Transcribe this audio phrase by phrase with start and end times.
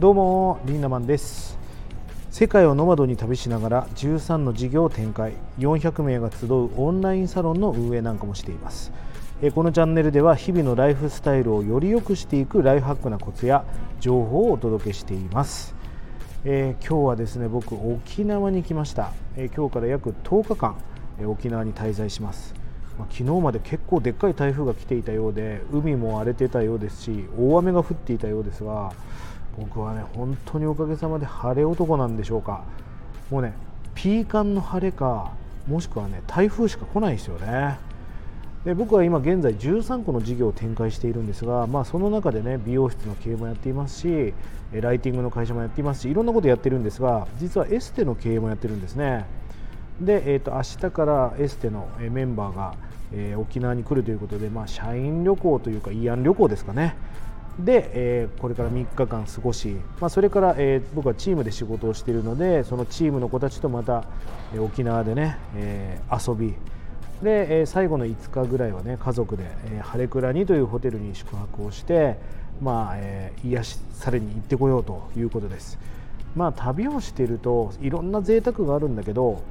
[0.00, 1.58] どうもリンダマンです。
[2.30, 5.34] 世界をノマドに旅しながら13の事業を展開。
[5.58, 8.92] 400名が集うオンラインサロンの運営なんかもしています。
[9.54, 13.62] このチャンネルでは日々のライフスタイルをより良くしていくライフハックなコツや
[14.00, 15.74] 情報をお届けしています。
[16.46, 20.76] えー、今日はですね僕沖縄に来ました、えー、今日から約10日間、
[21.20, 22.54] え、沖縄に滞在します。
[23.00, 28.92] ま、昨日まで結構でっかい台風が来ていたようで海も荒れてたようですし大雨が降っていたようですが
[29.58, 32.64] 僕はね本当におかげさまで晴れ男なんでしょうか。
[33.30, 33.52] もうね
[33.94, 35.32] ピーカンの晴れか
[35.66, 37.78] もしくはね台風しか来ないですよね。
[38.64, 44.34] で僕は今現在13個の事業を展開しているんですが、まあ、その中でね美容室の経営もやっていますし
[44.72, 49.24] ライティングの会社もやっていますしいろんなことやってるんですが実はエステの経営もやってるんですね。
[50.00, 52.74] で、えーと、明日からエステのメンバーが、
[53.12, 56.96] えー、沖縄に来るということで、まあ、社員旅行というか慰安旅行ですかね。
[57.64, 64.04] で、えー、これから3日間過ごし、まあ、それから、えー、僕はチームで仕事をしているのでそのチームの子たちとまた、
[64.54, 66.54] えー、沖縄でね、え遊び
[67.22, 72.16] で、え最後の5日ぐらいはね家族で、え晴れ倉にというホテルに宿泊をして、
[72.62, 75.78] まあえ癒しされに行ってこようということです。
[76.36, 79.42] まあ、旅をしているといろんな贅沢があるんだけど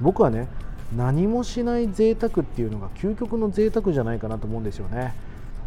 [0.00, 0.48] 僕はね
[0.96, 5.14] 何もしない贅沢っていうのが究極の贅沢じゃないかなと思うんですよね、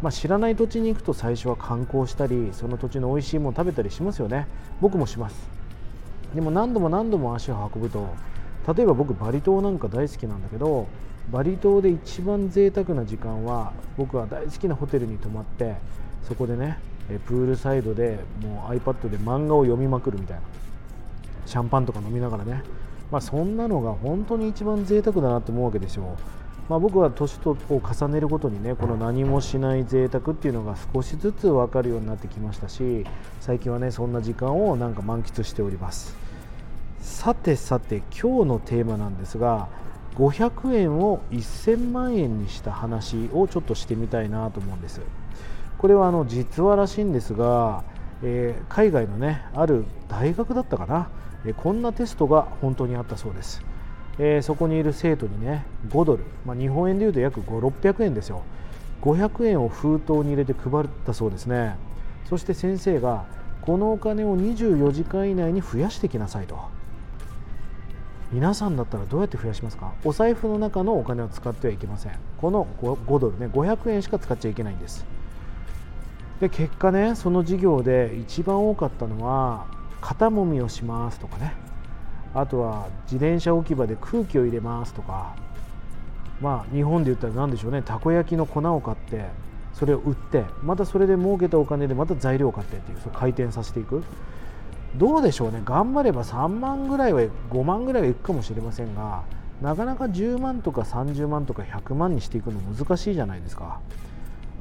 [0.02, 4.46] まあ、知らない土地に行くと最初は観光したりその土地の美味しいもの食べたりしますよね。
[4.80, 5.48] 僕もします。
[6.34, 8.08] でも何度も何度も足を運ぶと
[8.76, 10.86] 例えば僕バリ島なんか大好きなんだけど
[11.32, 15.76] バリ島で一番贅沢な時間は僕は大好きなホテルに泊まって
[16.28, 16.78] そこでね
[17.26, 20.42] プールサイドでもう iPad で漫画を読みまくるみたいな
[21.46, 22.62] シャンパンとか飲みながらね。
[23.10, 26.14] まあ、そんなのが本当に一番贅沢だなと思うわけですよ。
[26.68, 33.06] まあ、僕は年とを重ねるごとにねこの何もしない贅沢っていうのが少しずつ分かるようになってきましたし
[33.40, 36.16] 最近はねそんな時間をなんか満喫しております。
[37.00, 39.68] さてさて今日のテーマなんですが
[40.16, 45.00] 500円を1000万円にした話をちょっとしてみたいなと思うんです。
[45.78, 47.84] これはあの実話らしいんですが、
[48.22, 51.08] えー、海外のねある大学だったかな。
[51.46, 53.62] えこんなテストが本当にあったそうです、
[54.18, 58.42] えー、そこにいる生徒にね5ドル、まあ、日本円でいうと約5600円ですよ。
[59.02, 61.76] 500円を封筒に入れて配ったそうですね。
[62.28, 63.26] そして先生が
[63.62, 66.58] このお金を24時間以内に増やしてきなさいと。
[68.32, 69.92] 皆さんだったらどうやって増やしますか？
[70.04, 72.12] お財布の中のお金を使ってはいけません。
[72.38, 75.06] この 5, 5ドルね500円しか使っちゃいけないんです。
[76.40, 79.66] で結果ねその授業で一番多かったのは
[80.00, 81.54] 肩もみをしますとかね。
[82.40, 85.34] あとは自転車置き場で空気を入れますとか。
[86.40, 87.82] まあ日本で言ったら何でしょうね。
[87.82, 89.24] たこ焼きの粉を買って
[89.74, 94.04] それを売ってまたそれで儲けたお金でまた材料を買ってっていうそ回転させていく。
[94.96, 95.60] どうでしょうね。
[95.64, 99.22] 頑張れば3万ぐらいは5万ぐらいはいくかもしれませんが
[99.60, 103.80] なかなか10万とか30万とか100万にしていくの難しいじゃないですか。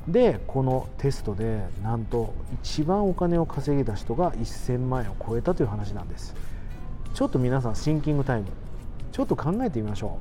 [0.08, 2.34] でこのテストでなんと
[2.64, 6.34] 一番お金を稼ぎた人が1000万円を超えたという話なんです。
[7.18, 8.46] ちょっと皆さんシンキングタイム。
[9.12, 10.20] ちょっと考えてみましょ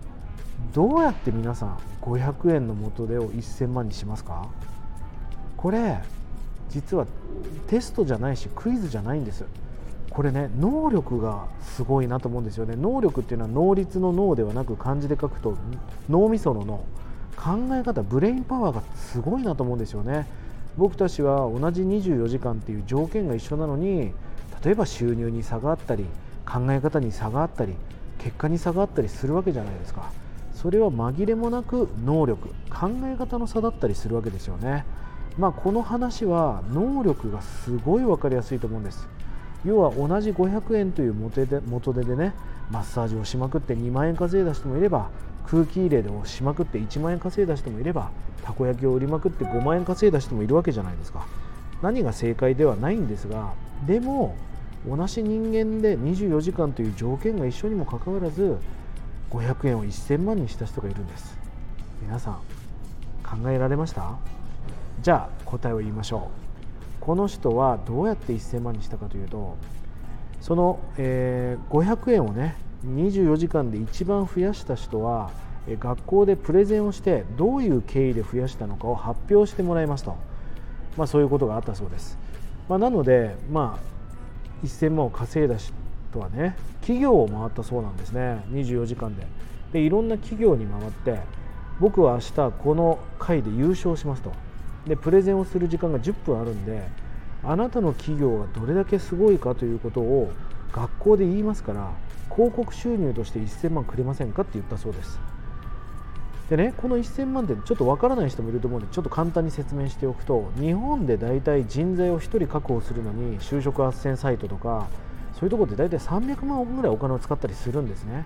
[0.73, 0.75] う。
[0.75, 4.49] どうやって皆さん500円の元手を1000万にしますか？
[5.59, 5.99] これ
[6.71, 7.07] 実は
[7.67, 9.45] テストじゃないしクイズじゃないんです。
[10.09, 12.77] これね能力がすごいなと思うんですよね。
[12.77, 15.55] 能力っていうのは能率の脳ではなく漢字で書くと
[16.09, 16.83] 脳みその脳。
[17.37, 20.27] 考え方ブレインパワーがすごいなと思うんですよね。
[20.79, 24.13] 僕たちは同じ24時間っていう条件が一緒なのに
[24.65, 26.07] 例えば収入に差があったり
[26.47, 27.75] 考え方に差があったり
[28.19, 30.11] 結果に差があったりするわけじゃないですか。
[30.55, 34.85] それは紛れもなく能力考え方の差だったりするわけですよね。
[35.39, 39.07] まあこの話は能力がすごい分かりやすいと思うんです。
[39.65, 42.35] 要は同じ500円という元手で元手でね
[42.71, 45.11] マッサージをしまくって2万円稼いだ人もいれば
[45.47, 48.11] 空気入れをしまくって1万円稼いだ人もいれば
[48.43, 51.27] たこ焼きを売りまくって5万円稼いだ人もいるわけじゃないですか。
[51.83, 53.53] 何が正解ではないんですが
[53.87, 54.35] でも
[54.87, 58.59] 同じ人間で24時間という条件が一緒にもかかわらず
[59.31, 61.39] 500円を1000万にした人がいるんです。
[62.03, 62.35] 皆さん
[63.23, 64.17] 考えられました？
[65.03, 66.47] じゃあ答えを言いましょう。
[67.01, 69.57] この人はどうやって1000万にしたかというと
[70.41, 75.31] その、えー、500円をね24時間で一番増やした人は
[75.69, 80.17] 学校でプレゼンをしてどういう経緯で増やしたのかを発表してもらいますと、
[80.97, 82.19] まあ、そういうことがあったそうです、
[82.69, 83.96] まあ、なので、まあ、
[84.65, 88.45] 1000万を稼いだ人はね企業を回ったそうなんですね。
[88.51, 89.27] 24時間で。
[89.73, 91.19] でいろんな企業に回って
[91.81, 94.33] 僕は明日この会で優勝しますと。
[94.87, 96.89] でプレゼンをする時間が10分あるんで
[97.43, 100.31] あなたの企業がどれだけすごいかということを
[100.73, 101.91] 学校で言いますから
[102.35, 105.19] 広告収入として1000万くれませんかって言ったそうです。
[106.49, 114.87] でねこの1000万ってちょっとわからない人もいると思うのでちょっと簡単に説明しておくと日本で大体人材を1人確保するのに就職斡旋サイトとか
[115.35, 118.25] そういうところで大体300万ぐらいお金を使ったりするんですね。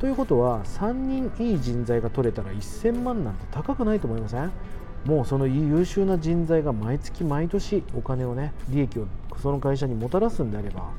[0.00, 4.50] ということは3人いい人材が取れたら1000万なんて高くないと思いません？
[5.04, 9.06] もうその優秀な人材が毎月毎年お金をね利益を
[9.40, 10.90] その会社にもたらすんであれば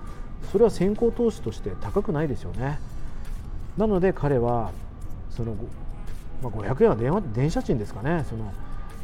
[0.51, 2.79] それは先行投資として高くないですよね。
[3.77, 4.71] なので彼は
[5.31, 5.55] その、
[6.45, 8.23] まあ、500円は電話電車賃ですかね。
[8.29, 8.53] その、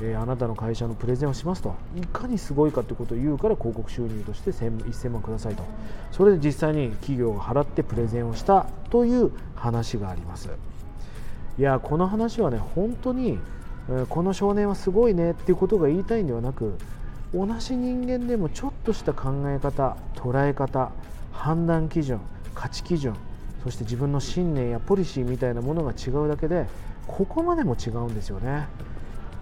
[0.01, 1.75] えー、あなたの会社のプレゼンをしますと。
[1.97, 5.63] いかにすごいかということを言うから広告収入として1000万くださいと。
[6.11, 10.49] それで実際に企業が払ってプレゼンをしたという話があります。
[11.57, 13.39] いやこの話はね本当に
[14.09, 16.75] この少年はすごいねっていうことが言いたいんではなく
[17.33, 20.91] 同じ人間でもちょっとした考え方捉え方
[21.31, 22.21] 判断基準
[22.53, 23.15] 価値基準
[23.63, 26.67] そして自分の信念やポリシーみたいなものが違うだけで
[27.07, 28.67] ここまでも違うんですよね。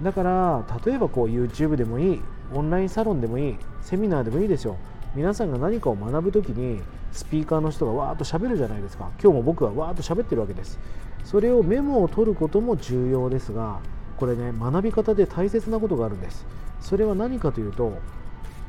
[0.01, 2.21] だから例えばこう YouTube でもいい
[2.53, 4.77] オンラインサロンでもいいセミナーでもいいですよ。
[5.15, 6.81] 皆さんが何かを学ぶ時に
[7.11, 9.09] スピーカーの人がわーっと喋るじゃないですか。
[9.21, 10.79] 今日も僕はわーっと喋ってるわけです。
[11.23, 13.79] それをメモを取ることも重要ですが
[14.17, 16.45] これね学び方で大切なことがあるんです。
[16.79, 17.93] それは何かというと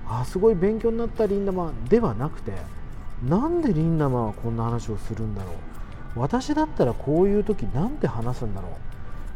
[0.08, 2.52] あすごい勉強になったリンダマンではなくて
[3.22, 5.52] なんでリンダマンはこんな話をするんだろ
[6.17, 6.20] う。
[6.20, 8.70] 私だったらこういう時なんて話すんだろう。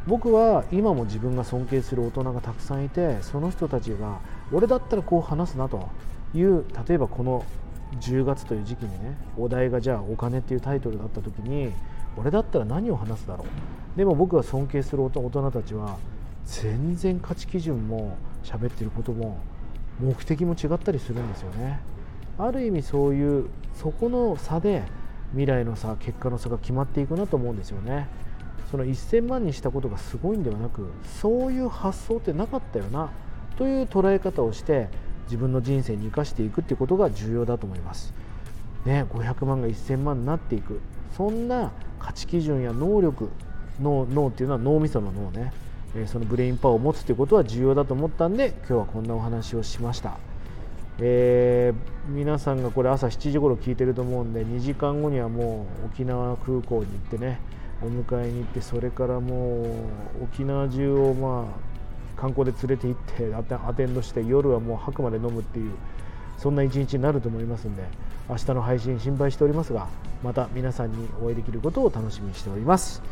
[0.07, 4.21] 僕は今も自分が尊敬する大人がたくさんいてその人たちが
[4.53, 5.89] 俺だったらこう話すなと
[6.35, 7.45] いう例えばこの
[8.01, 11.73] 10月という時期にねお題がじゃあお金っていうタイトルだった時に
[12.17, 13.99] 俺だったら何を話すだろう。
[13.99, 15.97] でも僕が尊敬する大人たちは
[16.45, 19.39] 全然価値基準も喋ってることも
[20.01, 21.81] 目的も違ったりするんですよね。
[22.39, 24.83] ある意味そういうそこの差で
[25.31, 28.09] 未来の差結果の差が決まっていくなと思うんですよね。
[28.71, 30.91] その1000万にしたことがすごいんではなく
[31.21, 33.11] そういう発想ってなかったよな
[33.57, 34.89] という捉え方をして
[35.27, 38.13] 自分の人生に生かしていくっていうことが重要だと思います。
[38.85, 40.81] ね500万が1000万になっていく。
[41.17, 41.71] そんな
[42.01, 43.31] 価値基準や能力
[43.81, 45.53] 脳脳っていうのは脳みその脳ね、
[46.07, 50.19] そのブレインパワーを持つということは重要だと思ったんで今日はこんなお話をしました、
[51.01, 57.41] えー、皆さんがこれ朝7時頃聞いてると思うんで2時間後にはもう沖縄空港に行ってね
[57.83, 59.63] お迎えに行ってそれからも
[60.21, 65.73] う沖縄中をまあ観光で連れて行ってアテンドして夜はもう吐くまで飲むっていう
[66.39, 67.83] そんな一日になると思いますんで
[68.29, 69.89] 明日の配信心配しておりますが
[70.23, 73.03] また皆さんにお会いできることを楽しみにしております、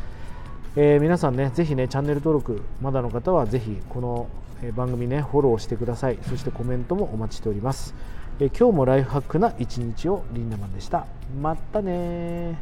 [0.76, 4.29] えー、皆さんねぜひねチャンネル登録まだの方はぜひこの
[4.62, 6.19] え番組ねフォローしてください。
[6.29, 7.94] そしてコメントもお待ちしております、
[8.41, 11.06] え今日もライフハックな一日をリンダマンでした。
[11.41, 12.59] まったね